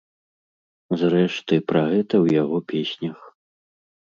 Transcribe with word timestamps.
Зрэшты, 1.01 1.55
пра 1.73 1.81
гэта 1.91 2.07
ў 2.23 2.41
яго 2.41 2.57
песнях. 2.75 3.19